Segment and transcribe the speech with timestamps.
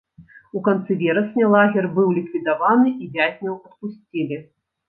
[0.59, 4.43] У канцы верасня лагер быў ліквідаваны, і вязняў адпусцілі.